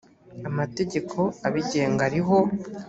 amategeko 0.49 1.19
abigenga 1.47 2.01
ariho. 2.09 2.37